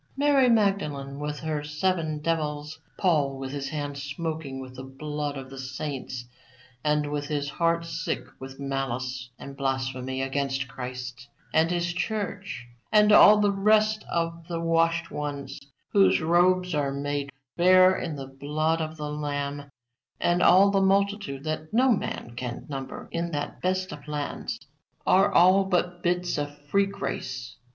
[0.17, 5.51] Mary Magdalene with her seven devils, Paul with his hands smoking with the blood of
[5.51, 6.25] the saints,
[6.83, 13.11] and with his heart sick with malice and blasphemy against Christ and His Church, and
[13.11, 15.59] all the rest of the washen ones
[15.93, 19.69] whose robes are made fair in the blood of the Lamb,
[20.19, 24.57] and all the multitude that no man can number in that best of lands,
[25.05, 27.57] are all but bits of free grace.